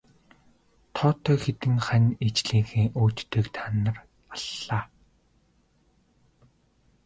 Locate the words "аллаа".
4.35-4.83